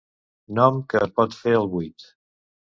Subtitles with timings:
[0.59, 2.11] Nom que et pot fer el buit.